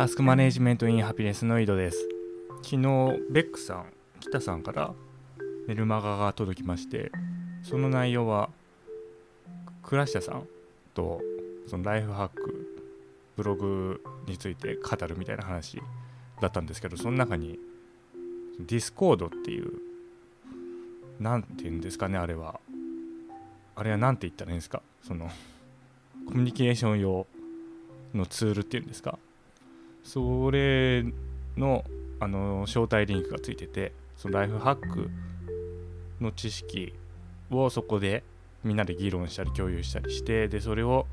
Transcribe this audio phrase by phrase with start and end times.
[0.00, 2.08] タスクマネジメントインハピネスの井戸です。
[2.62, 2.78] 昨日、
[3.30, 4.94] ベックさん、北さんから
[5.68, 7.12] メルマガが届きまして、
[7.62, 8.48] その内容は、
[9.82, 10.48] 倉下さん
[10.94, 11.20] と
[11.66, 12.80] そのライフハック、
[13.36, 15.82] ブログについて語るみたいな話
[16.40, 17.58] だったんですけど、その中に、
[18.58, 19.70] Discord っていう、
[21.20, 22.58] なんて言うんですかね、あれは。
[23.76, 24.80] あれは何て言ったらいいんですか？
[25.02, 25.30] その、
[26.26, 27.26] コミュニケーション用
[28.14, 29.18] のツールっていうんですか？
[30.02, 31.04] それ
[31.56, 31.84] の
[32.22, 35.10] あの招待リンクがついててそのライフハック
[36.20, 36.92] の知識
[37.50, 38.22] をそこで
[38.62, 41.06] みんなで議論したり共有したりしてでそれを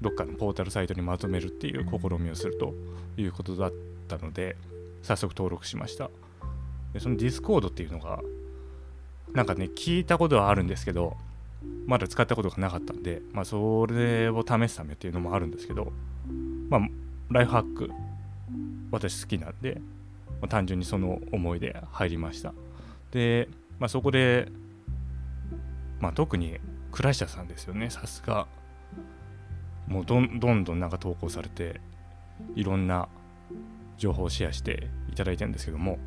[0.00, 2.74] どっかのポータルサイトにまとめるっていう試みをすると
[3.16, 3.72] いうことだっ
[4.08, 4.56] たので
[5.02, 6.10] 早速登録しました。
[6.92, 8.20] でその Discord っていうのが
[9.32, 11.16] なんかね聞いたことはあるんですけど
[11.86, 15.92] まだ使ったことがなかったんで、まあ、それを試すためっていうのもあるんですけど、
[16.68, 16.80] まあ、
[17.30, 17.90] ライフハック
[18.90, 19.80] 私好きなんで、
[20.40, 22.52] まあ、単純にその思いで入りました。
[23.10, 24.48] で、まあ、そこで、
[26.00, 26.58] まあ、特に
[26.92, 27.90] 倉下さんですよね。
[27.90, 28.46] さすが
[29.86, 31.80] もうどんどんどんなんか投稿されて
[32.54, 33.08] いろんな
[33.98, 35.98] 情報をシェアしていただいてるんですけども、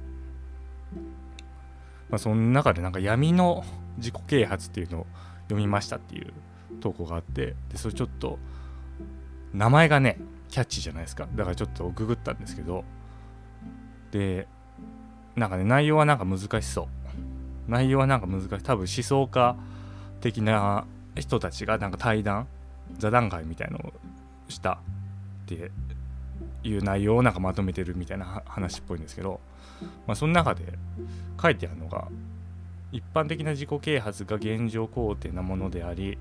[2.10, 3.64] まあ、その中でなんか闇の
[3.98, 5.08] 自己啓発っていうのを
[5.44, 6.34] 読みましたっていう
[6.82, 8.40] 投稿があってでそれちょっと
[9.54, 11.28] 名前がねキャッチーじゃないですか。
[11.36, 12.84] だからちょっとググったんですけど。
[14.12, 14.48] で
[15.36, 16.88] なんかね内容はなんか難しそう。
[17.68, 18.50] 内容はなんか難しい。
[18.64, 19.56] 多分思想家
[20.22, 22.48] 的な人たちがなんか対談
[22.98, 23.94] 座談会みたいのを
[24.48, 24.80] した。
[25.46, 25.72] って
[26.64, 29.40] いう内容をなんかまとめてるみたいな話っぽいんですけど、
[30.06, 30.64] まあ、その中で
[31.42, 32.10] 書いてあるのが
[32.92, 36.18] 一般的な自己啓発が現状肯定なものであり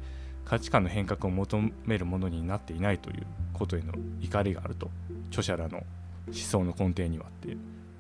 [0.47, 4.91] 価値観の変革を求めるものになっていないということへの怒りがあると
[5.29, 5.79] 著者らの
[6.29, 7.57] 思想の根底にはって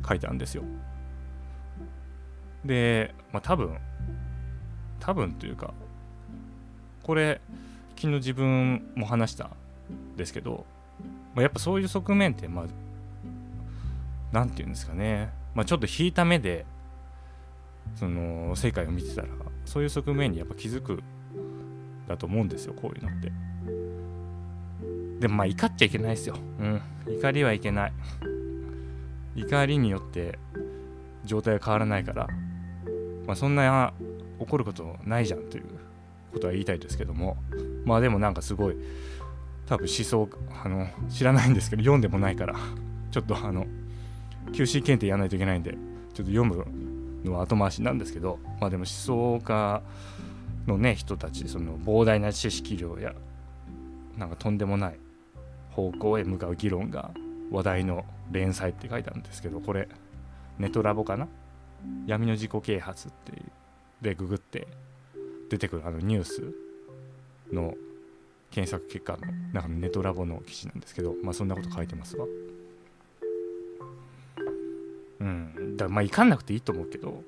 [0.08, 0.62] 書いてあるんですよ。
[2.64, 3.76] で、まあ、多分
[5.00, 5.74] 多分というか
[7.02, 7.40] これ
[7.96, 10.66] 昨日自分も話したんですけど、
[11.34, 12.64] まあ、やっぱそういう側面ってまあ
[14.32, 16.64] 何て言うんですかね、まあ、ちょっと引いた目で
[17.94, 19.28] その世界を見てたら
[19.64, 21.02] そういう側面にやっぱ気づく
[22.08, 23.32] だと思うんですよこういうのって。
[25.20, 26.36] でもまあ怒っちゃいけないですよ。
[26.60, 26.80] うん。
[27.18, 27.92] 怒りはいけない。
[29.34, 30.38] 怒りによって
[31.24, 32.28] 状態が変わらないから。
[33.26, 33.92] まあそんな
[34.38, 35.64] 怒ることないじゃんという
[36.32, 37.36] ことは言いたいですけども。
[37.84, 38.76] まあでもなんかすごい
[39.66, 40.28] 多分思想
[40.64, 42.54] あの知らないんですけど読んでもないから。
[43.10, 43.66] ちょっとあの
[44.52, 45.78] QC 検定やらないといけないんでちょっ
[46.16, 46.66] と読む
[47.24, 48.38] のは後回しなんですけど。
[48.60, 49.82] まあでも思想家
[50.66, 53.14] のね人たちその膨大な知識量や
[54.16, 54.98] なんかとんでもない
[55.70, 57.10] 方向へ向かう議論が
[57.50, 59.88] 話題の連載って書いてあるんですけどこれ
[60.58, 61.28] ネトラボかな？
[62.06, 63.32] 闇の自己啓発って
[64.00, 64.66] でググって
[65.50, 66.52] 出てくるあのニュース
[67.52, 67.74] の
[68.50, 69.18] 検索結果の
[69.52, 72.26] なんかネトラボの記事なんですけどまあそんなこと書いてますわ。
[75.20, 75.76] うん。
[75.76, 77.22] だからまあ怒んなくていいと思うけど。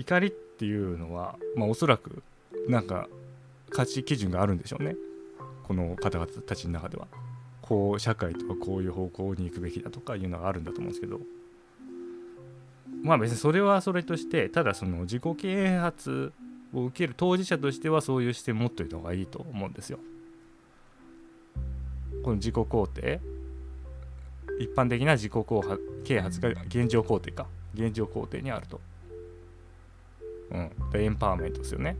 [0.00, 2.22] 怒りっていうのはまあおそらく
[2.68, 3.08] なんか
[3.70, 4.96] 価値基準があるんでしょうね。
[5.64, 7.06] この方々たちの中では。
[7.62, 11.20] こう社会とはこういう方向に行くべきだとかいうのがあるんだと思うんですけど。
[13.02, 16.32] まあ別にそれはそれとしてただその自己啓発
[16.74, 20.00] を受ける当事者としてはそういう視点を持っておいた方がいいと思うんですよ。
[22.24, 23.20] この自己肯定。
[24.58, 25.32] 一般的な自己
[26.04, 27.46] 啓発が現状肯定か。
[27.74, 28.80] 現状肯定にあると。
[30.52, 30.70] うん。
[30.94, 31.96] エンパワーメントですよね。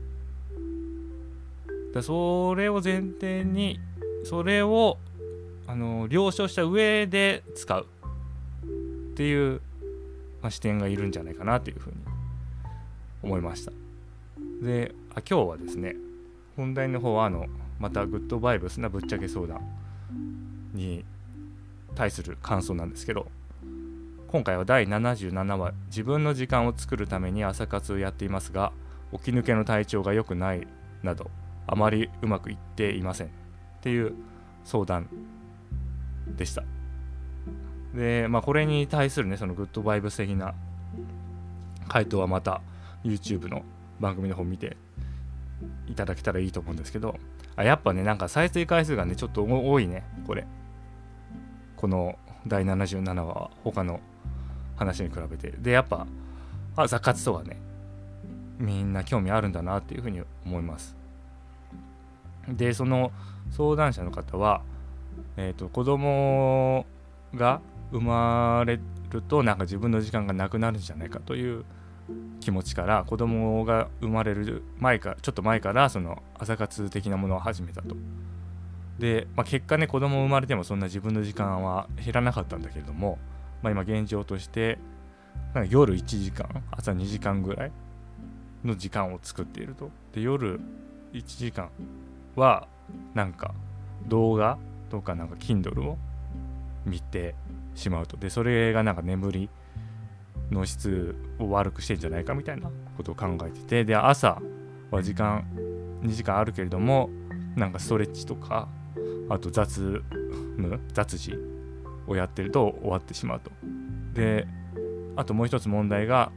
[1.93, 3.79] だそれを前提に
[4.23, 4.97] それを
[5.67, 7.87] あの了承した上で使う
[9.11, 9.61] っていう、
[10.41, 11.95] まあ、視点がいるんじゃないかなというふうに
[13.23, 13.71] 思いました。
[14.61, 15.95] であ今日はですね
[16.55, 17.47] 本題の方はあの
[17.79, 19.61] またグッドバイブスなぶっちゃけ相談
[20.73, 21.03] に
[21.95, 23.27] 対する感想なんですけど
[24.31, 28.71] 今回は第77話自分の時間を作るために朝活をやっていますが
[29.11, 30.65] 起き抜けの体調が良くない
[31.03, 31.29] など
[31.67, 33.27] あまりうまくいっていません。
[33.27, 33.29] っ
[33.81, 34.13] ていう
[34.63, 35.09] 相談
[36.27, 36.63] でした。
[37.93, 40.53] でまあこれに対するねそのグッドバイブス的な
[41.89, 42.61] 回答はまた
[43.03, 43.63] YouTube の
[43.99, 44.77] 番組の方見て
[45.87, 47.17] いただけたらいいと思うんですけど
[47.57, 50.47] あやっぱねなんか再生回数がねちょっと多いねこれ。
[51.75, 52.17] この
[52.47, 53.51] 第77話は。
[53.65, 53.99] 他の
[54.81, 56.07] 話に比べてでやっぱ
[56.75, 57.57] 朝活とかね
[58.57, 60.95] みんな興味あるんだなっていうふうに思います
[62.47, 63.11] でその
[63.51, 64.61] 相談者の方は
[65.37, 66.85] えーと、子供
[67.35, 67.61] が
[67.91, 68.79] 生まれ
[69.09, 71.65] るとなんか自分の時間がなくなるんじゃないかという
[72.39, 77.95] 気持ちから子供が生まれる前かちょっと前からその朝活的なものを始めたと。
[78.99, 83.17] で、まあ、結果ね子供生まれてもそんな自分の時間は減らなかったんだけれども、
[83.61, 84.77] まあ、今現状として
[85.53, 87.71] なんか夜1時間朝2時間ぐらい
[88.63, 89.89] の時間を作っていると。
[90.13, 90.59] で夜
[91.13, 91.69] 1時間
[92.35, 92.67] は
[93.13, 93.53] なんか
[94.07, 94.57] 動画
[94.89, 95.97] とかなんか Kindle を
[96.85, 97.35] 見て
[97.75, 99.49] しまうとでそれがなんか眠り
[100.49, 104.41] の質を悪くしてんじゃないかみたいなことを考えててで朝
[104.89, 105.45] は時間
[106.01, 107.09] 2時間あるけれども
[107.55, 108.67] なんかストレッチとか
[109.29, 110.03] あと雑
[110.57, 111.33] 務雑事
[112.07, 113.51] をやってると終わってしまうと。
[114.13, 114.47] で
[115.15, 116.31] あともう一つ問題が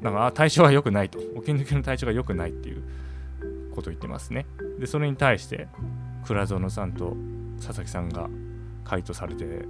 [0.00, 1.18] なんか体調が良くないと。
[1.18, 2.82] 起き抜けの体調が良くないっていう
[3.74, 4.46] ことを言ってますね。
[4.78, 5.68] でそれに対して
[6.26, 7.16] 倉園さんと
[7.58, 8.28] 佐々木さんが
[8.84, 9.64] 回答されて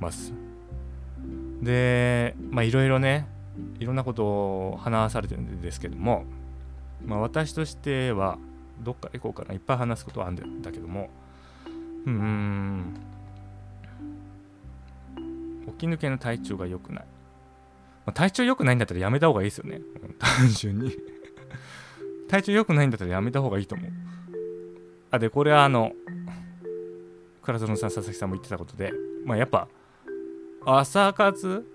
[0.00, 0.32] ます。
[1.62, 3.26] でまあいろいろね
[3.78, 6.24] いろんなことを話されてるんですけども
[7.04, 8.38] まあ私としては
[8.80, 9.54] どっか行こうかな。
[9.54, 11.08] いっぱい話すことはあるんだけども。
[12.04, 12.94] うん。
[15.66, 17.04] 起き抜けの体調が良くない、
[18.06, 19.80] まあ、体調良くないんだったらやめた方がいいですよね。
[20.18, 20.96] 単純に。
[22.28, 23.90] 体調良くないんだったらやめた方がいいと思う。
[25.10, 25.92] あでこれはあの
[27.42, 28.92] 倉園さん佐々木さんも言ってたことで
[29.26, 29.68] まあやっぱ
[30.64, 31.66] 朝活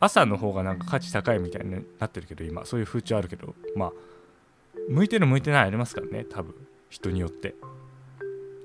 [0.00, 3.92] 朝の方がなんか価値高いみたいになってるけど今そういう風潮あるけどまあ
[4.88, 6.54] 向いてる向いてないありますからね多分。
[6.90, 7.54] 人によって。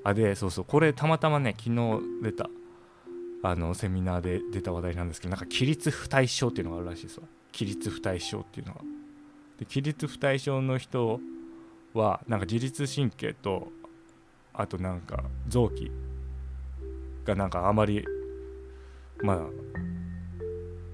[0.06, 2.50] あでそうそうこれたまたまね昨日出た
[3.46, 7.28] あのセミナーで出た話題なんですけどなんか起立不対症っていうのがあるらしいですわ。
[7.52, 8.82] 起立不対症っていうのが。
[9.60, 11.20] で起立不対症の人
[11.94, 13.68] はなんか自律神経と
[14.54, 15.92] あとなんか臓器
[17.26, 18.06] がなんかあまり
[19.22, 19.38] まあ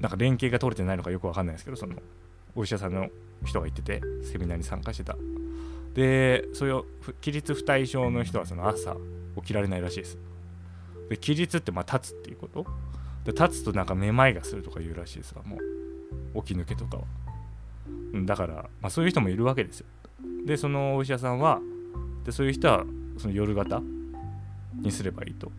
[0.01, 1.95] なんか連携が取れてないのかよくわかんないですけどその
[2.55, 3.09] お医者さんの
[3.45, 5.15] 人が言っててセミナーに参加してた。
[5.93, 6.83] でそういう
[7.21, 8.95] 起立不対症の人はその朝
[9.37, 10.17] 起きられないらしいです。
[11.09, 12.65] で起立ってまあ立つっていうこと？
[13.25, 15.57] で立つとなんかめまいがするとか言うらしいですわも
[16.35, 17.03] う起き抜けとかは
[18.25, 19.85] だから、まあ、そういう人もいるわけですよ
[20.45, 21.59] でそのお医者さんは
[22.25, 22.85] でそういう人は
[23.17, 23.81] その夜型
[24.81, 25.51] にすればいいと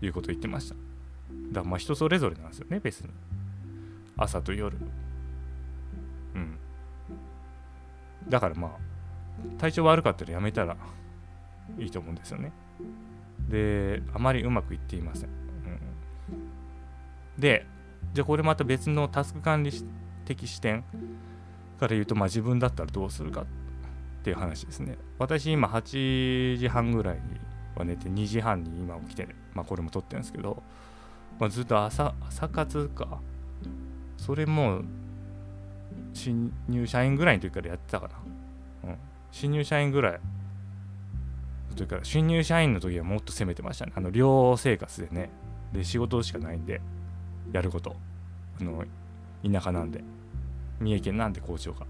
[0.00, 0.74] いうことを言ってました。
[0.74, 3.10] だからまあ人それぞれなんですよね、別に。
[4.16, 4.76] 朝と夜。
[6.34, 6.56] うん。
[8.28, 10.76] だからまあ、体調悪かったらやめたら
[11.78, 12.52] いいと思うんですよね。
[13.48, 15.28] で、あまりうまくいっていません。
[15.28, 15.32] う
[17.38, 17.66] ん、で、
[18.12, 19.72] じゃあこれまた別のタスク管理
[20.24, 20.82] 的視点
[21.78, 23.46] から言うと、まあ自分だったらどうするかっ
[24.22, 24.96] ていう話ですね。
[25.18, 27.22] 私今8時半ぐらいに
[27.76, 30.62] は寝て2時半に今起きて、まあこれも撮ってるんですけど、
[31.38, 33.20] まあ、ずっと朝朝活か。
[34.16, 34.82] それも
[36.12, 38.14] 新入社員ぐらいの時からやってたかな。
[38.90, 38.96] うん。
[39.32, 40.20] 新入社員ぐらい
[41.74, 43.92] の時か、新入社員の時はもっと攻めてましたね。
[43.94, 45.30] あの、寮生活でね。
[45.72, 46.80] で、仕事しかないんで、
[47.52, 47.96] やること。
[48.60, 48.84] あの、
[49.44, 50.02] 田舎なんで。
[50.80, 51.86] 三重県なんで校長が。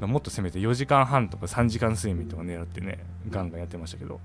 [0.00, 2.98] もっとせめて4時間半とか3時間睡眠とか狙ってね
[3.30, 4.20] ガンガンやってましたけど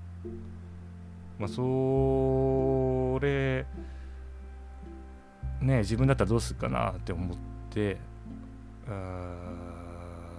[1.38, 3.64] まあそれ
[5.60, 7.38] ね自分だったらどうするかなって思っ
[7.70, 7.98] て
[8.88, 9.36] あ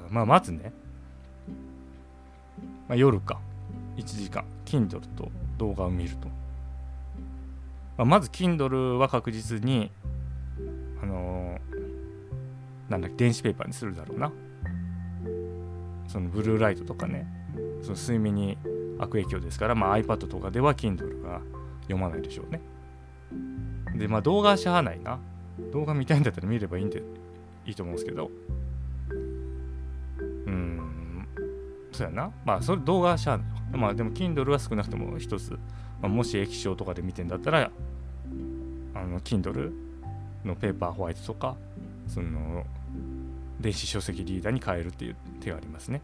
[0.09, 0.73] まあまずね、
[2.87, 3.39] まあ、夜か
[3.97, 4.45] 1時間。
[4.65, 6.27] Kindle と動画を見ると、
[7.97, 9.91] まあ、まず Kindle は確実に
[11.01, 14.31] あのー、なんだっけ電子ペーパーにするだろうな。
[16.07, 17.27] そのブルーライトとかね。
[17.81, 18.57] その睡眠に
[18.99, 21.41] 悪影響ですから、まあ、iPad とかでは Kindle が
[21.83, 22.61] 読まないでしょうね。
[23.95, 25.19] でまあ動画はしゃあないな。
[25.71, 27.01] 動画見たいんだったら見ればいいんで
[27.65, 28.29] いいと思うんですけど。
[30.47, 30.84] うん。
[31.95, 35.57] そうやなまあそれ動画はしゃあないまあでも Kindle は少なくとも一つ、ま
[36.03, 37.71] あ、もし液晶とかで見てんだったら
[38.93, 39.71] あの Kindle
[40.43, 41.55] のペーパーホワイトとか
[42.07, 42.65] その
[43.59, 46.01] 電子書籍リーダーに変えるっていう手がありますね。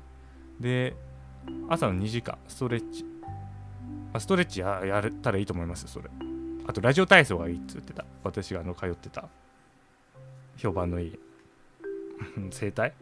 [0.59, 0.95] で、
[1.69, 3.05] 朝の2時間、ストレッチ。
[4.13, 6.09] あストレッチややれたらいいと思いますそれ。
[6.67, 8.05] あと、ラジオ体操がいいって言ってた。
[8.23, 9.27] 私があの通ってた。
[10.57, 11.19] 評判のいい。
[12.51, 12.93] 整体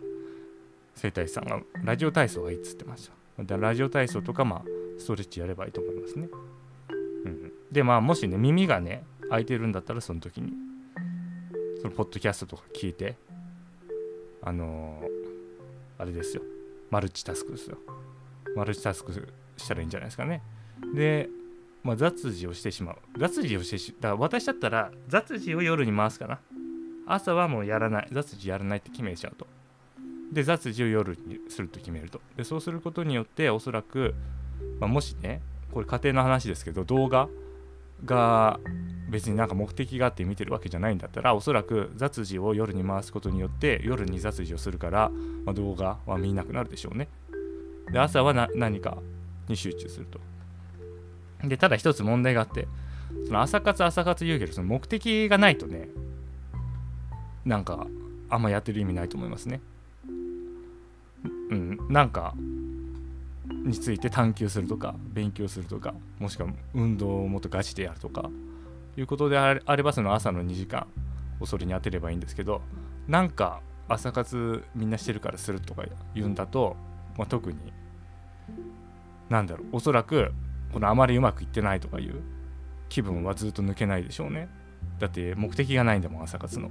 [1.00, 3.44] 整体師さんがラジオ体操がいいっつってました。
[3.44, 4.64] だラジオ体操とか、まあ、
[5.00, 6.28] ストレッチやればいいと思いますね。
[7.26, 10.52] うん、で、まあ、もしね、耳がね、開いてるんだったら、その時に、
[11.82, 13.16] そのポッドキャストとか聞いて、
[14.42, 16.44] あのー、あれですよ。
[16.90, 17.78] マルチタスクですよ。
[18.56, 19.14] マルチタスク
[19.56, 20.42] したらいいんじゃないですかね。
[20.94, 21.30] で、
[21.84, 26.40] まあ、雑事をしてしまう雑事をしてしだから私だったら雑事を夜に回すかな
[27.06, 29.48] 朝はもうやらない雑事やらないって決めちゃうと
[30.32, 32.22] で雑事を夜にすると決めると。
[32.38, 34.14] でそうすることによっておそらく、
[34.80, 37.30] まあ、もしねこれ家庭の話ですけど動画
[38.06, 38.60] が
[39.10, 45.12] 別になんか目的があって見てるわけじゃないんだったらおそらく雑事を夜に回すことによって夜に雑事をするから、
[45.46, 47.08] まあ、動画は見なくなるでしょうね。
[47.92, 49.00] で朝は何か
[49.48, 50.20] に集中すると。
[51.44, 52.68] でただ一つ問題があって
[53.26, 55.90] その朝活朝活言うけどその目的がないとね
[57.46, 57.88] なんか
[58.30, 59.62] あんまやってる意味ないと思いますね。
[61.50, 61.80] うん。
[61.90, 62.34] なんか
[63.64, 68.30] について探求するとか勉強するとかもしくは運動をもっとガチでやるとか
[68.98, 70.88] いうことであればその朝の2時間
[71.40, 72.62] をそれに当てればいいんですけど
[73.08, 76.76] なんか朝活みんなしてるからするとか言うんだと、
[77.18, 77.58] まあ、特に
[79.30, 80.32] なんだろうおそらく
[80.72, 82.22] このあまりうまくいってないとかいう
[82.90, 84.50] 気分はずっと抜けないでしょうね。
[85.00, 86.70] だって目的がないんだもん朝活の。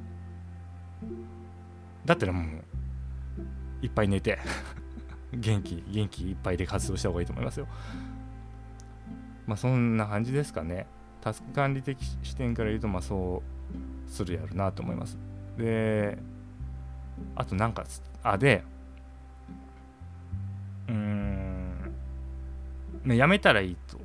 [2.05, 2.65] だったらもう
[3.83, 4.39] いっぱい寝て
[5.33, 7.67] 元気元気いっぱいで活動した方がいいと思いますよ。
[9.47, 10.87] まあそんな感じですかね。
[11.21, 13.43] タスク管理的視点から言うとまあそ
[14.07, 15.19] うするやるなと思います。
[15.57, 16.19] で
[17.35, 17.85] あとなんか
[18.23, 18.63] あで
[20.89, 23.99] うーんやめたらいいと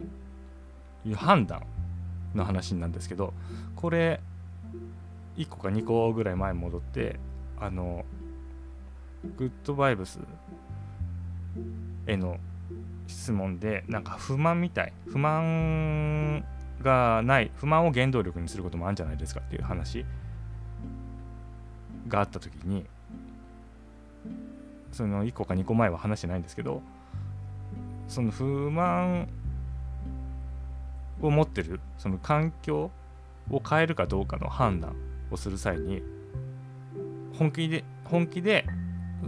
[1.07, 1.63] いう判断
[2.33, 3.33] の話なんですけど
[3.75, 4.21] これ
[5.37, 7.19] 1個か2個ぐらい前戻って
[7.59, 8.05] あの
[9.37, 10.19] グッドバイブス
[12.07, 12.37] への
[13.07, 16.43] 質問でなんか不満みたい不満
[16.81, 20.05] がない不満を原動力にすることもあるんじゃないですかっていう話
[22.07, 22.85] があった時に
[24.91, 26.81] その1個か2個前は話してないんですけど
[28.07, 29.27] その不満
[31.21, 32.91] を持ってるその環境
[33.49, 34.95] を変えるかどうかの判断
[35.31, 36.03] をする際に
[37.37, 38.65] 本気で本気で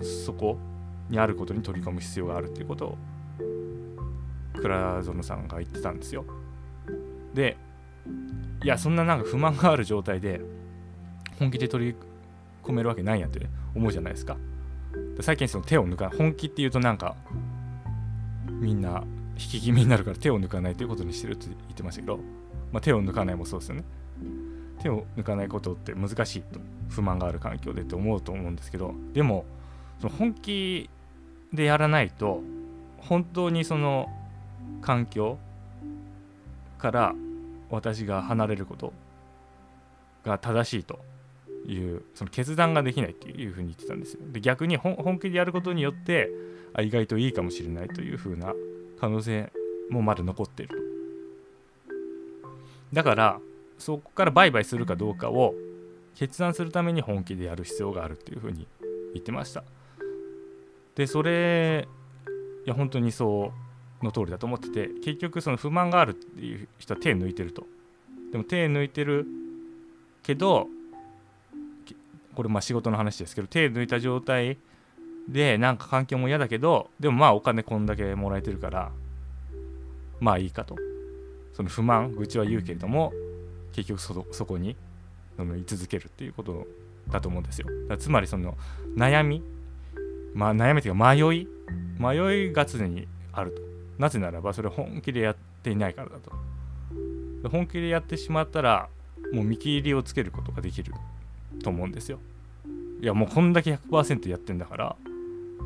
[0.03, 0.57] そこ
[1.09, 2.97] にあることに取り込む必要があるっていうことを
[4.55, 6.25] 倉園さんが言ってたんですよ。
[7.33, 7.57] で
[8.63, 10.41] いやそんななんか不満がある状態で
[11.37, 11.95] 本気で取り
[12.63, 14.37] 込めるわけないやんって思うじゃないですか。
[15.21, 17.15] 最近その手を抜かない本気っていうとなんか
[18.49, 19.03] みんな
[19.37, 22.17] 引き気味になるから手を抜かないということにしてるって言ってましたけど、
[22.71, 23.83] まあ、手を抜かないもそうですよね。
[24.81, 26.59] 手を抜かないことって難しいと
[26.89, 29.45] 不満がある環境でって思うと思うんですけどでも
[30.05, 30.87] その本気
[31.51, 32.43] でやらないと
[32.99, 34.07] 本当にその
[34.83, 35.39] 環境
[36.77, 37.15] から
[37.71, 38.93] 私が離れること
[40.23, 40.99] が正しいと
[41.65, 44.19] いうその決断ができないっていうふうに言ってたんですよ。
[44.31, 46.29] で逆に本気でやることによって
[46.75, 48.53] あ意外といいかもしれないというふうな
[48.99, 49.51] 可能性
[49.89, 51.85] もまだ残っていると。
[52.93, 53.39] だから
[53.79, 55.55] そこから売買するかどうかを
[56.13, 58.67] 決断するために本気でやる必要があるっていうふうに
[59.15, 59.63] 言ってました。
[60.95, 61.87] でそれ
[62.65, 63.51] いや本当にそ
[64.01, 67.65] うの通りだと思ってて結局その不満があるっていう人は手抜いてると。
[68.31, 69.25] でも手抜いてる
[70.23, 70.67] けど
[72.35, 74.57] これまあ仕事の話ですけど手抜いた状態
[75.29, 78.91] でなんか環境も嫌だけどでもまあお金こんだけもらえてるから
[80.19, 80.75] まあいいかと
[81.53, 83.13] その不満愚痴は言うけれども
[83.71, 84.75] 結局そそこに
[85.37, 86.67] 居続けるっていうこと
[87.09, 88.57] だと思うんですよつまりその
[88.95, 89.43] 悩み、
[90.35, 91.47] まあ、悩みというか迷い
[91.97, 93.61] 迷いが常にあると。
[93.97, 97.49] なぜならばそれ本気でやっていないからだと。
[97.49, 98.89] 本気でやってしまったら
[99.31, 100.93] もう見切りをつけることができる
[101.63, 102.19] と思うんですよ。
[103.01, 104.95] いやもうこんだけ100%やってんだから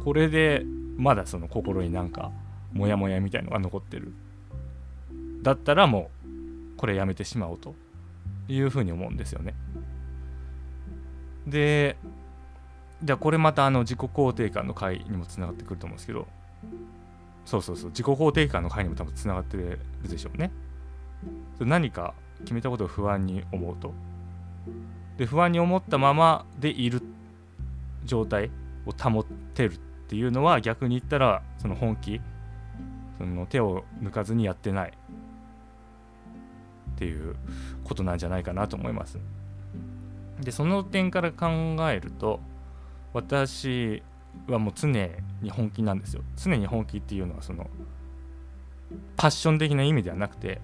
[0.04, 0.64] これで
[0.98, 2.32] まだその心になんか
[2.72, 4.14] モヤモヤみたいのが残ってる。
[5.42, 7.74] だったらもうこれやめてしまおうと
[8.48, 9.56] いうふうに思うんですよね。
[11.48, 11.98] で
[13.04, 16.28] じゃあこれまたあの自己肯定感の回にもつながってくると思うんですけど
[17.46, 20.52] そうそうそう自己肯定感の回にも多分つながってるでしょうね。
[21.60, 23.94] 何か決めたことを不安に思うと。
[25.18, 27.02] で不安に思ったままでいる
[28.06, 28.52] 状態
[28.86, 29.78] を保ってるっ
[30.08, 32.22] ていうのは逆に言ったらその本気
[33.18, 34.94] その手を抜かずにやってない
[36.92, 37.36] っていう
[37.84, 39.20] ことなんじゃないかなと思います。
[40.40, 41.48] でその点から考
[41.90, 42.40] えると
[43.14, 44.04] 私
[44.48, 44.90] はもう常
[45.42, 46.24] に本気なんですよ。
[46.36, 47.70] 常に本気っていうのはその
[49.18, 50.62] パッション的な意味ではなくて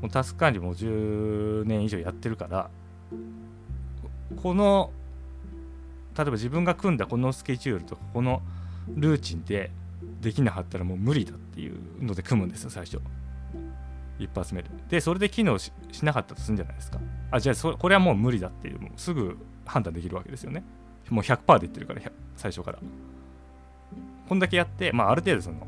[0.00, 2.70] もうタスク管理も10年以上やってるから
[4.42, 4.90] この
[6.16, 8.42] 例えば自分が組んだこのスケジュールとこの
[8.88, 9.70] ルーチンで
[10.20, 13.00] できなかったらもう無理だっていうので組むんですよ最初。
[14.18, 20.62] 一発目ででそれで機能しなかったとするんじゃないですかあじゃあそこれはもう無理だっていうもうすぐ判断できるわけですよね
[21.08, 22.00] もう100%で言ってるから
[22.36, 22.78] 最初から。
[24.28, 25.66] こんだけやってまあある程度その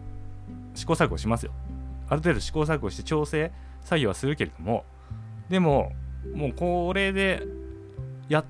[0.75, 1.53] 試行錯誤しますよ。
[2.09, 3.51] ある程度試行錯誤して調整
[3.83, 4.85] 作業はするけれども
[5.49, 5.93] でも
[6.35, 7.43] もうこれで
[8.29, 8.45] や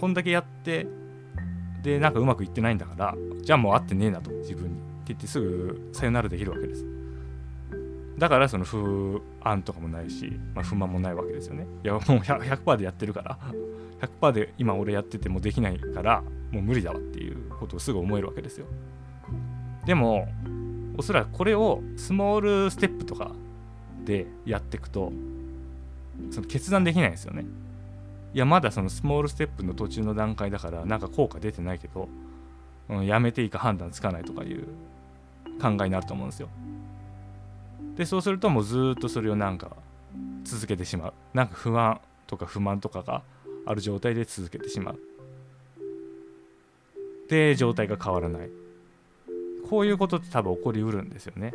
[0.00, 0.86] こんだけやって
[1.82, 4.78] でなんかうまくいってないんだからじゃあもう合ってねえなと自分に。
[4.78, 6.84] って言ってすぐさよならできるわけです。
[8.18, 11.66] だからその不安とかもないし、まあ、不満もないわけですよね。
[11.84, 13.38] いやもう 100%, でやってるから
[14.20, 18.66] 100%で今俺やっててもできないからもう無理だわっていうことをすぐ思えるわけですよ。
[19.86, 20.28] でも
[20.96, 23.30] おそらくこれをスモールステップとか
[24.04, 25.12] でやっていくと
[26.30, 27.46] その決断できないんですよね。
[28.34, 32.08] いやまだそのスモールステップの途中の段階だからなんか効果出てないけど、
[32.88, 34.64] うん、やめていいか判断つかないとかいう
[35.60, 36.48] 考えになると思うんですよ。
[37.98, 39.76] でそうするともうずっとそれをなんか
[40.44, 41.14] 続けてしまう。
[41.34, 43.22] なんか不安とか不満とかが
[43.66, 45.00] ある状態で続けてしまう。
[47.28, 48.48] で状態が変わらない。
[49.68, 51.52] こういうことって多分起こりうるんですよね。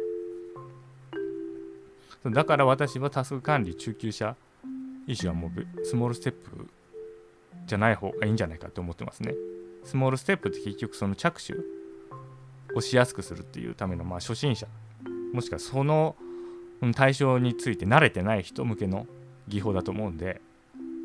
[2.25, 4.35] だから私はタスク管理中級者
[5.07, 6.67] 医師はもうスモールステップ
[7.65, 9.33] じゃない方がいいんじゃないかと思ってますね。
[9.85, 11.53] スモールステップって結局その着手
[12.75, 14.67] をしやすくするっていうためのまあ初心者。
[15.33, 16.15] もしくはその
[16.91, 19.07] 対象について慣れてない人向けの
[19.47, 20.41] 技法だと思うんで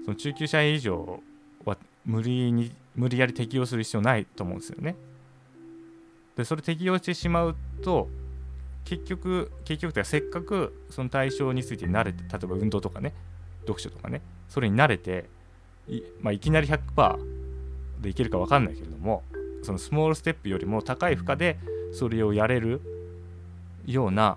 [0.05, 1.23] その中級者以上
[1.65, 4.97] は無理に無理やり適用する必要ないと思うんですよね。
[6.37, 8.09] でそれ適用してしまうと
[8.85, 13.13] 結局結局というかせっかくその対象について慣れて例えば運動とかね
[13.63, 15.27] 読書とかねそれに慣れて
[15.89, 17.19] い,、まあ、いきなり100%
[18.01, 19.23] でいけるか分かんないけれども
[19.63, 21.59] そのスモールステップよりも高い負荷で
[21.93, 22.81] それをやれる
[23.87, 24.37] ような、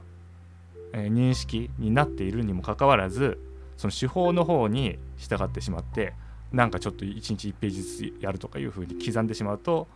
[0.94, 3.40] え、認識になっているにもかかわらず
[3.78, 6.14] その手法の方に従ってしまって
[6.52, 9.88] なんかちょっと1日1ページずつやるとかいうふうに刻んでしまうと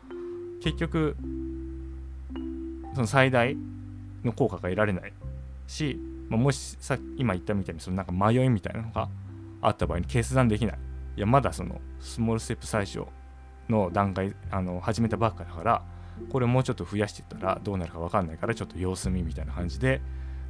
[0.61, 1.15] 結局
[2.93, 3.55] その最大
[4.23, 5.13] の効果が得られない
[5.67, 9.09] し、まあ、もしさ今言ったみたいにそのなんか迷いみたいなのが
[9.61, 10.79] あった場合に決断できない。
[11.17, 13.03] いやまだそのスモールステップ最初
[13.69, 15.83] の段階あの始めたばっかだから
[16.29, 20.01] これもうちょっと増やしていったらどうなるか分かんないからちょっと様子見みたいな感じで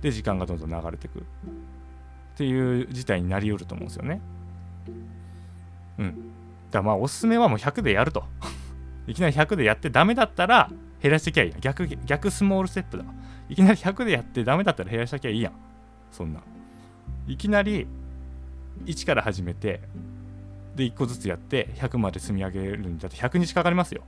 [0.06, 1.22] で時間がどんどん流れていくっ
[2.38, 4.22] ていう事態になりうると思うんですよね。
[5.98, 6.06] うん。
[6.06, 8.24] だからまあおすすめはもう100でやると。
[9.08, 10.70] いきなり100でやってダメだったら
[11.02, 11.60] 減らしてきゃいいやん。
[11.60, 13.06] 逆、逆スモールステップだ。
[13.50, 15.54] いきなり100でやってダメだったら減らしてきゃいいやん。
[16.12, 16.42] そんな。
[17.26, 17.88] いきなり
[18.86, 19.82] 1から始めて、
[20.76, 24.04] で1個ずつやって100まで積み上げるにだって100日かかりますよ。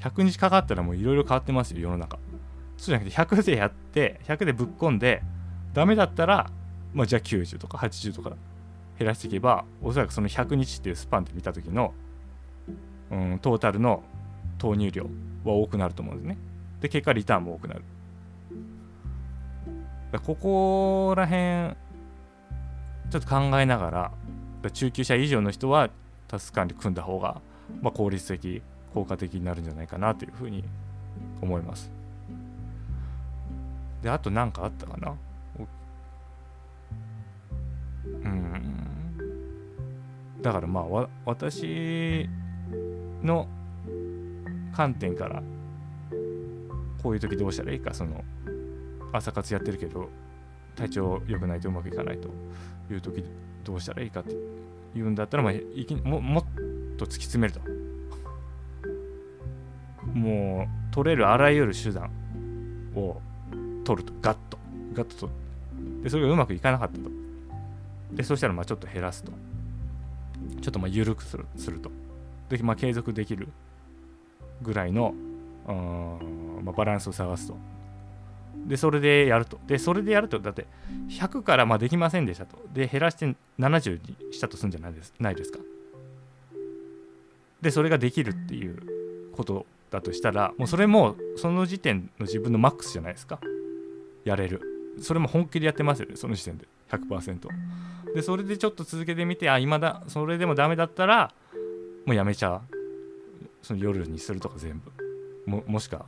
[0.00, 2.20] 100日かかったらもういろいろ変わってますよ、世の中。
[2.78, 5.22] そうじゃなくて100でやって、100でぶっ込んで、
[5.74, 6.50] ダメだったら、
[6.94, 8.30] まあ、じゃあ90とか80とか
[8.98, 11.92] 減らしていけば、おそらくその100日っていうスパンで見た時の、
[13.10, 14.02] うん、トータルの
[14.58, 15.04] 投入量
[15.44, 16.38] は多くなると思うんですね。
[16.80, 17.82] で、結果リターンも多くなる。
[20.24, 21.76] ここら辺、
[23.10, 25.90] ちょっと考えながら、中級者以上の人は
[26.28, 27.40] タスク管理組んだ方が、
[27.82, 28.62] まあ、効率的、
[28.94, 30.64] 効果的になるんじゃないかなというふうに
[31.42, 31.97] 思います。
[34.02, 35.16] で、あと何かあったかな？
[38.04, 38.62] うん。
[40.40, 42.28] だからまあ、わ私
[43.22, 43.48] の
[44.72, 45.42] 観点から
[47.02, 47.92] こういう時どうしたらいいか？
[47.92, 48.24] その
[49.12, 50.08] 朝活やってるけど
[50.76, 52.28] 体調良くないとうまくいかないと
[52.92, 53.24] いう時
[53.64, 54.20] どうしたらいいか？
[54.20, 54.36] って
[54.94, 56.44] 言うんだったら、まあ、いきももっ
[56.96, 57.60] と突き詰めると。
[60.14, 62.10] もう取れるあらゆる手段
[62.94, 63.20] を
[63.88, 64.58] 取るとガッと
[64.92, 67.10] ガッと取るでそれがうまくいかなかったと
[68.12, 69.32] でそしたらまあちょっと減らすと
[70.60, 71.90] ちょっとまあ緩くするすると
[72.48, 73.48] で、まあ、継続できる
[74.62, 75.14] ぐらいの、
[76.62, 77.56] まあ、バランスを探すと。
[78.66, 79.58] で、それでやると。
[79.66, 80.66] で、それでやると、だって
[81.08, 82.58] 100からまあできませんでしたと。
[82.72, 85.58] で、減らして70にしたとするんじゃないですないですか。
[87.60, 93.38] で、それができるっていうことだとしたら、もうそれもその時点の自分のマックスじゃないですか。
[94.28, 94.62] やれる。
[95.00, 96.66] それも本気でやってますよね、その時点で。
[96.90, 97.48] 100%。
[98.14, 101.32] で、それでちょっと続けてみて、あ、今だ、それでもダメだったら、
[102.06, 102.78] もうやめちゃう。
[103.62, 104.90] その夜にするとか全部
[105.46, 106.06] ももしくは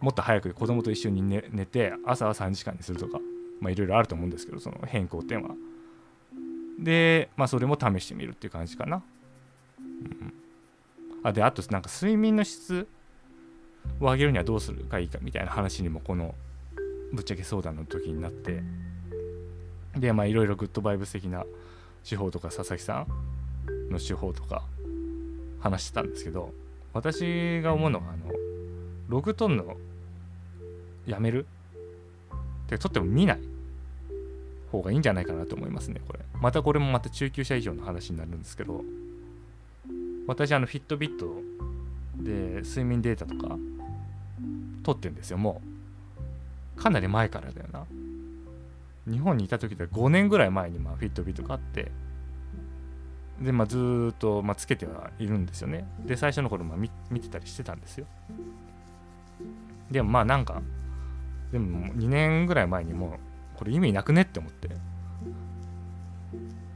[0.00, 3.18] もっと早く子供と一緒に寝寝て朝は3時間にするとか
[3.60, 5.50] まあいろいろあると思うんですけどその変更点は
[6.78, 9.02] でまあそれも試してみるっていう感じかな、
[9.78, 10.32] うん、
[11.22, 12.86] あであとなんか睡眠の質
[14.00, 16.34] を上げるにはどうするかいいかみたいな話にもこの
[17.12, 18.62] ぶっちゃけ相談の時になって。
[19.96, 21.44] でまあいろいろグッドバイブス的な
[22.08, 23.06] 手法とか佐々木さ
[23.88, 24.62] んの手法とか
[25.60, 26.52] 話してたんですけど
[26.92, 28.32] 私が思うのはあの
[29.08, 29.76] ログ取るの
[31.06, 31.46] やめる？
[32.66, 33.40] って取っても見ない
[34.70, 36.20] 方がいいんじゃないかなと思いますねこれ。
[36.40, 38.84] またこれもまた中級者以上の話になるんですけど。
[40.28, 41.40] 私あのフィットビット
[42.16, 43.56] で睡眠データとか
[44.82, 45.75] 取ってるんですよもう。
[46.76, 47.86] かなり前からだよな。
[49.10, 51.92] 日本にいた時で5年ぐらい前にまあフィットビットがあって
[53.40, 55.86] でまあずっとまあつけてはいるんですよね。
[56.04, 58.06] で最初の頃まあ見見てたりしてたんですよ。
[59.90, 60.60] でもまあなんか
[61.52, 63.18] でも2年ぐらい前にも
[63.54, 64.68] うこれ意味なくねって思って。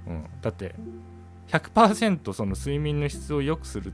[0.06, 0.26] うん。
[0.40, 0.74] だって
[1.48, 3.92] 100%その睡眠の質を良くする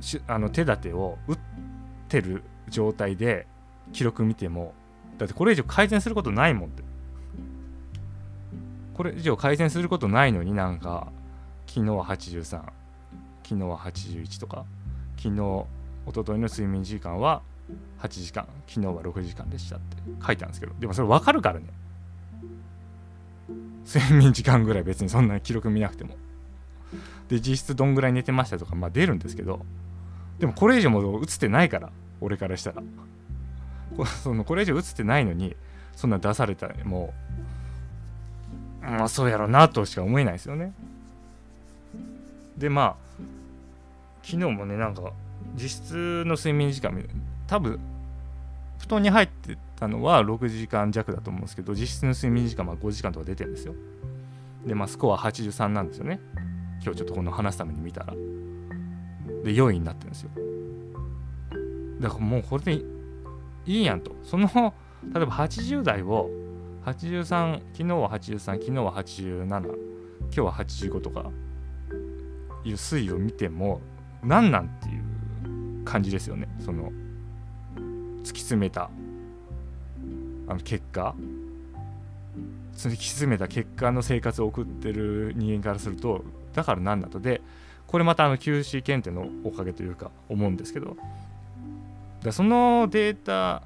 [0.00, 1.38] しあの手立てを打っ
[2.08, 3.46] てる状態で
[3.92, 4.74] 記録見ても
[5.18, 6.82] だってこれ以上改善することないもんって。
[8.98, 11.12] これ以上改善することないのになんか
[11.68, 12.64] 昨日は83昨
[13.46, 14.64] 日は81とか
[15.16, 15.66] 昨日
[16.08, 17.42] 一昨日の睡眠時間は
[18.00, 19.96] 8時間昨日は6時間でしたって
[20.26, 21.66] 書いたんですけどでもそれ分かるからね。
[23.86, 26.16] 睡眠時間ぐらい別にそんな記録見なくても。
[27.28, 29.60] で実質どんぐらい寝てましたとかまあ出るんですけど
[30.40, 32.82] でもこれ以上もう映ってないから俺からしたら。
[34.22, 35.56] そのこれ以上映ってないのに
[35.94, 37.12] そんな出されたらも
[38.82, 40.72] うまあそうやろうなとしか思えないですよね。
[42.56, 43.22] でまあ
[44.22, 45.12] 昨日もねなんか
[45.54, 46.92] 実質の睡眠時間
[47.46, 47.80] 多分
[48.78, 53.74] 布団に入ってたのは6時間弱だと思うんですけど実質の睡眠時間は5時間とか出てるんですよ。
[54.66, 56.20] でまあスコア83なんですよね。
[56.82, 58.14] 今日ちょっとこの話すために見たら。
[59.44, 60.30] で4位になってるんですよ。
[62.00, 62.82] だからもうこれで
[63.68, 64.16] いいやんと。
[64.24, 64.74] その
[65.14, 66.30] 例えば80代を
[66.86, 71.30] 83昨日は83昨日は87今日は85とか
[72.64, 73.80] いう推移を見ても
[74.24, 76.48] 何なんっていう感じですよね。
[76.58, 76.90] その
[78.22, 78.90] 突き詰めた
[80.48, 81.14] あの結果。
[82.74, 87.20] 突き詰めた結果の生活を送ってる人間からするとだから何だと。
[87.20, 87.42] で
[87.86, 90.96] これまたあの QC 検定のおかげというか思うんですけど。
[92.22, 93.62] だそのデータ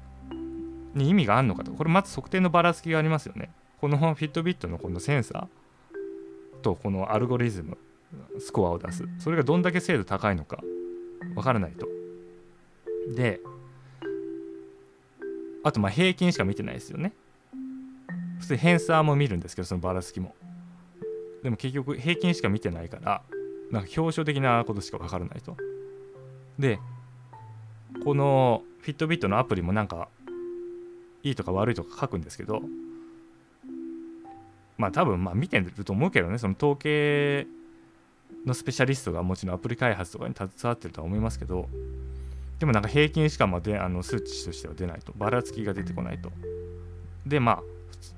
[0.93, 1.71] に意味があるのかと。
[1.71, 3.49] これまず測定のばらつきがありますよね。
[3.81, 7.77] このフィットビットのこのセンサーとこのアルゴリズム
[8.39, 9.03] スコアを出す。
[9.19, 10.63] それがどんだけ精度高いのか
[11.35, 11.87] わからないと。
[13.15, 13.41] で
[15.63, 17.13] あとまあ平均しか見てないですよね。
[18.39, 20.35] 普通偏差も見るんですけどそのばらつきも。
[21.41, 23.21] でも結局平均しか見てないから
[23.71, 25.57] なんか表彰的なことしか分からないと。
[26.59, 26.79] で
[28.03, 30.07] このフィットビットのアプリもなんか
[31.23, 32.61] いいとか悪いとか書くんですけど
[34.77, 37.47] まあ多分まあ見てると思うけどねその統計
[38.45, 41.69] のスペシャリストがもちろんアプリ開発とかに携わってるとは思いますけど
[42.59, 45.11] でもなんか平均しかまであの数値としては出ないと。
[45.17, 46.31] ばらつきが出てこないと。
[47.25, 47.63] でまあ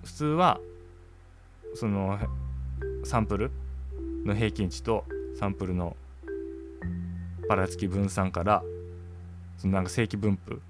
[0.03, 0.59] 普通は
[1.73, 2.19] その
[3.03, 3.51] サンプル
[4.23, 5.05] の平均値と
[5.39, 5.95] サンプルの
[7.49, 8.63] ばらつき分散から
[9.57, 10.61] そのなんか正規分布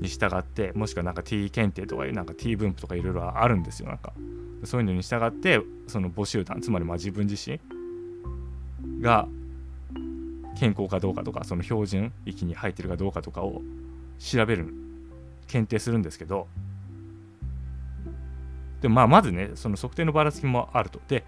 [0.00, 4.12] に従ってもしくはなんか T 検定とかなんか T 分布とかいろいろあるんですよなんか。
[4.64, 7.60] そういうのに従ってその母集団つまりまあ自分自身
[9.00, 9.28] が
[10.58, 13.62] 健康かどうかとかその標準域に入ってるかどうかとかを
[14.18, 14.72] 調べる
[15.46, 16.48] 検定するんですけど。
[18.80, 21.00] でまあまずねその測定のばらつきもあると。
[21.08, 21.24] で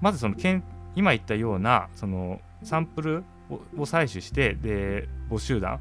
[0.00, 0.34] まずその
[0.94, 5.80] 今言ったようなそのサンプルを採取してで母集団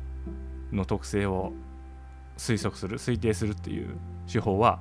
[0.71, 1.53] の特性を
[2.37, 3.95] 推測する推定するっていう
[4.31, 4.79] 手法は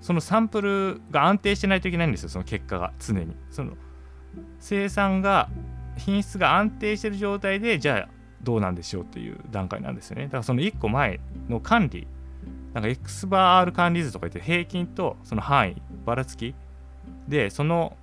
[0.00, 3.34] そのサンプルが安定してないといけないんですよその結果が常に。
[3.50, 3.72] その
[4.58, 5.48] 生産が
[5.96, 8.08] 品質が安定してる状態でじゃあ
[8.42, 10.24] どうなんでしょうっていう段階なんですよね。
[10.24, 12.06] だからその1個前の管理
[12.74, 16.54] なんか X バー R 管理図とか言って平均とその範囲ばらつき
[17.28, 17.96] でその、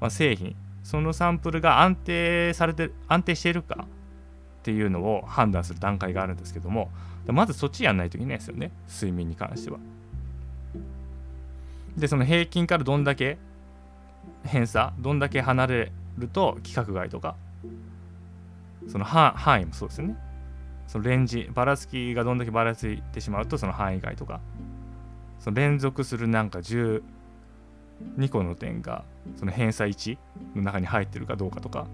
[0.00, 0.56] ま、製品
[0.90, 6.90] そのサンプルが安定されて安定しているかっていうのを判断する段階があるんですけども
[7.28, 9.78] まずそっちやんないといけないですよね睡眠に関しては。
[11.96, 13.38] でその平均からどんだけ
[14.42, 17.36] 偏差どんだけ離れると規格外とか
[18.88, 20.16] その範囲もそうですよね。
[20.88, 24.40] そのレンジばらつきがどんだけばらついてしまうとその範囲外とか
[25.38, 26.62] その連続するなんか
[28.16, 29.04] 2個の点が
[29.36, 30.18] その偏差1
[30.54, 31.86] の中に入ってるかどうかとか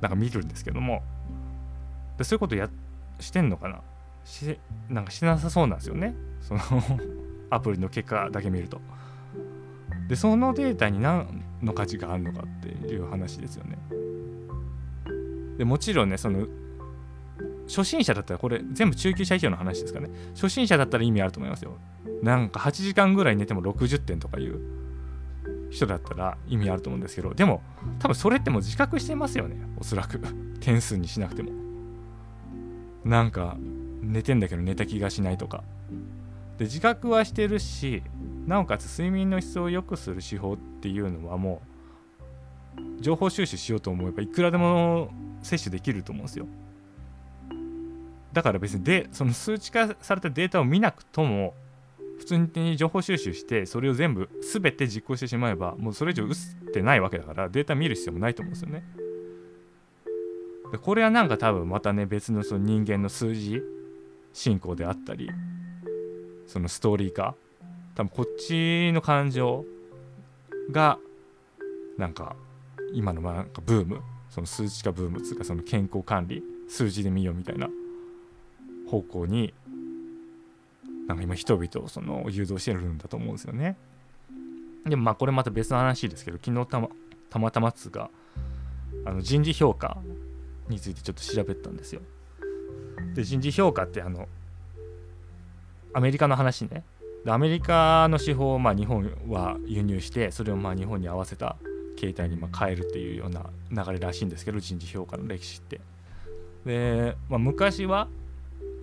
[0.00, 1.02] なんか見るんですけども。
[2.16, 2.68] でそういうことや
[3.20, 3.80] してんのかな？
[4.24, 4.58] し
[4.88, 6.14] なんかしなさそうなんですよね。
[6.40, 6.60] その
[7.50, 8.80] アプリの結果だけ見ると。
[10.08, 13.78] でそのデータに何の価値があるのかっていう話ですよね。
[15.58, 16.46] でもちろんねその
[17.66, 20.08] 初心者だったらこれ全部中級者以上の話ですかね。
[20.34, 21.76] 初心者だったら意味あると思いますよ。
[22.22, 24.60] なんか8時間ぐらい寝ても60点とかいう
[25.70, 27.62] 人だったら意味あると思うんですけどでも
[27.98, 29.56] 多分それってもう自覚してますよね。
[29.78, 30.20] おそらく。
[30.60, 31.50] 点数にしなくても。
[33.04, 33.56] なんか
[34.02, 35.62] 寝てんだけど寝た気がしないとか。
[36.58, 38.02] で自覚はしてるし
[38.46, 41.62] なおかつ睡眠の質を良くする手法っていうのはも
[42.98, 45.10] う情報収集しようと思えばいくらでも
[45.42, 46.46] 摂取できると思うんですよ。
[48.32, 51.54] だから別にでその数値化されたデータを見なくとも
[52.18, 58.84] 普通に情報収集してそれを全部全て実行してしまえばもうそれ以上打ってないわけだからデータ見る必要もないと思うんですよね。
[60.72, 63.62] でこれはなんか多分またね別のその人間の数字
[64.34, 65.30] 進行であったり
[66.46, 67.34] そのストーリー化
[67.94, 69.64] 多分こっちの感情
[70.70, 70.98] が
[71.96, 72.36] なんか
[72.92, 77.68] 今のなんかブームその数値化ブームつうかその健康管理数字で見ようみたいな
[78.90, 79.54] 方向に
[81.08, 83.76] なんか今人々をその誘導してるんだと思うんですよね。
[84.86, 86.88] でもまあこれまた別の話ですけど昨日たま
[87.30, 88.10] たまたまつが
[89.04, 89.98] あの人事評価
[90.68, 92.02] についてちょっと調べたんですよ。
[93.14, 94.28] で人事評価ってあの
[95.94, 96.84] アメリカの話ね
[97.24, 101.56] でアメリカの手法をまあ日本は輸入してそれをまあ日本に合わせた
[101.96, 105.80] 形態にま変えるっていうような流れらしいんですけど人事評価の歴史って
[106.64, 108.08] で、まあ、昔は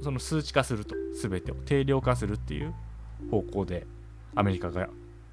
[0.01, 2.73] その数値化すると全てを定量化するっていう
[3.31, 3.88] 方向で
[4.36, 4.89] アメリカが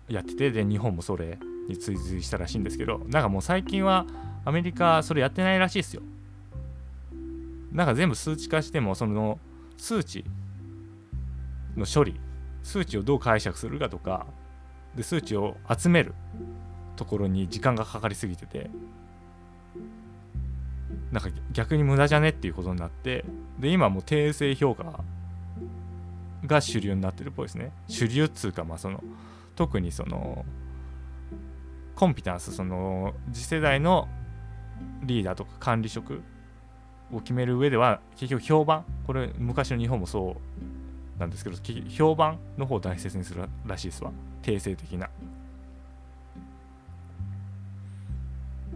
[0.09, 4.07] やっててで日本もそれに追随したらしいんですけどなんかもう最近は
[4.45, 6.03] アメリカそれやってないらしいですよ。
[7.73, 9.39] なんか全部数値化してもその
[9.79, 10.25] 数値
[11.77, 12.21] の処理
[12.63, 14.27] 数値をどう解釈するかとか
[14.95, 16.15] で数値を集める
[16.97, 18.71] ところに時間がかかりすぎてて
[21.11, 23.25] なんか逆に無駄じゃねっていうことになって
[23.63, 25.05] で今もう訂正評価
[26.45, 27.71] が主流になってるっぽいですね。
[27.87, 29.03] 主流っつうかまあその
[29.55, 30.45] 特にその
[31.95, 34.09] コンピタンスその次世代の
[35.05, 36.23] リーダーとか管理職
[37.13, 40.37] を決める上では結局評判これ昔の日本もそ
[41.17, 41.57] うなんですけど
[41.89, 44.11] 評判の方を大切にするらしいですわ。
[44.43, 45.09] 定性的な。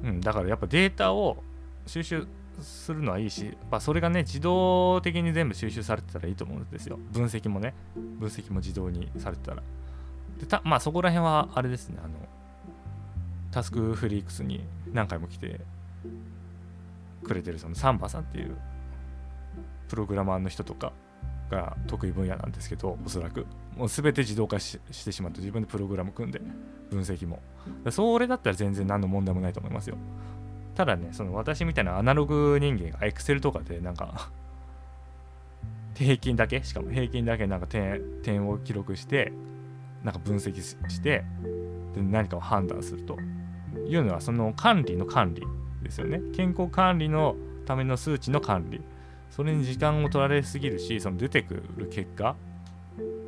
[0.04, 1.42] うんだからやっぱデータを
[1.88, 2.28] 収集
[2.60, 6.98] するのはいいし、まあ、それがね自動的に全部収集されてたらいいと思うんですよ。
[7.12, 7.74] 分析もね。
[7.94, 9.62] 分析も自動にされてたら。
[10.38, 11.98] でたまあそこら辺はあれですね。
[12.02, 12.14] あの
[13.50, 15.60] タスクフリークスに何回も来て
[17.24, 18.56] くれてるそのサンバさんっていう
[19.88, 20.92] プログラマーの人とか
[21.50, 23.46] が得意分野なんですけどおそらく。
[23.76, 26.40] もう全て自動化してしまって自分でプログラム組んで
[26.90, 27.40] 分析も。
[27.90, 29.98] それだったら全然何の問題もないと思いますよ。
[30.76, 34.30] ただねその私みたいなアナログ人間が Excel とかでなんか
[35.94, 39.32] 平均だけしかも平均だけなんか点点を記録して
[40.04, 41.24] なんか分析して
[41.94, 43.18] で何かを判断すると。
[43.88, 45.42] いうのはその管理の管理
[45.82, 46.20] ですよね。
[46.34, 47.36] 健康管理の
[47.66, 48.80] ための数値の管理。
[49.30, 52.36] それに時間を取られすぎるしその出てくる結果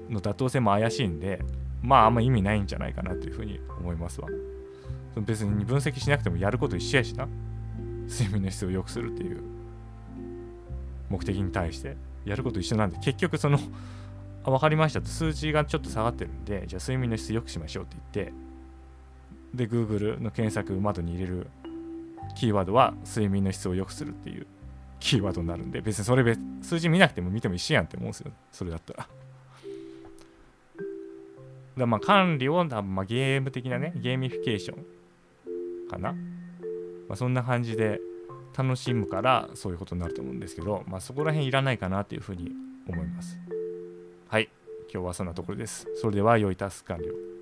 [0.08, 1.42] の妥当性も怪しいんで
[1.82, 4.28] まああんま意味ないんじゃないかなというふうに思いますわ。
[5.16, 7.28] 別に分析しなくてもやること一緒やしな。
[8.08, 9.42] 睡眠の質を良くするっていう。
[11.10, 11.96] 目的に対して。
[12.24, 12.98] やること一緒なんで。
[12.98, 13.58] 結局その
[14.44, 15.08] あ分かりましたと。
[15.08, 18.32] 数値がちょっと下がってるんでじゃあ睡眠の質良くしましょうって言って。
[19.54, 21.46] で Google の検索窓に入れる。
[22.36, 24.46] キーワードは睡眠の質を良くするっていう。
[25.00, 25.80] キーワードになるんで。
[25.80, 28.32] 別にそれ別数字見なくても見ても一緒やんって思うんですよ。
[28.52, 29.08] それだったら。
[31.78, 34.97] だまあ管理をまあゲーム的なねゲーミフィケーション。
[35.88, 38.00] かな、まあ、そんな感じで
[38.56, 42.52] 楽しむからそういうことになると思うんですけど、まあ、そこら辺いらないかなというふうに
[42.88, 43.38] 思います。
[44.28, 44.48] はい。
[44.92, 45.86] 今日はそんなところです。
[45.96, 47.37] それでは良いタスク完了。